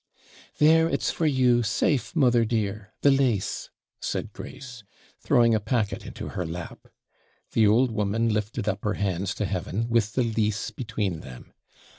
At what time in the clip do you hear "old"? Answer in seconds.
7.67-7.91